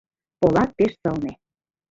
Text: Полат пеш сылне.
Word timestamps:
Полат 0.39 0.69
пеш 0.77 0.91
сылне. 1.01 1.31